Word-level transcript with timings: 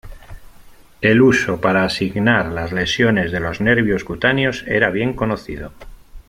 El 1.01 1.21
uso 1.21 1.61
para 1.61 1.83
asignar 1.83 2.47
las 2.47 2.71
lesiones 2.73 3.31
de 3.31 3.39
los 3.39 3.61
nervios 3.61 4.03
cutáneos 4.03 4.63
era 4.65 4.89
bien 4.89 5.13
conocido. 5.13 5.73